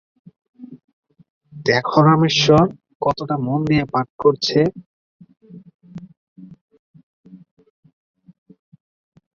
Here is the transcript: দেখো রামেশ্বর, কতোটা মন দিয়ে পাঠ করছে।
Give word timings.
দেখো 1.65 1.97
রামেশ্বর, 2.07 2.65
কতোটা 3.01 3.35
মন 3.45 3.59
দিয়ে 3.69 3.83
পাঠ 3.93 4.07
করছে। 4.21 4.59